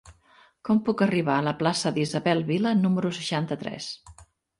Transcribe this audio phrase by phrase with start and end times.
[0.69, 3.91] Com puc arribar a la plaça d'Isabel Vila número seixanta-tres?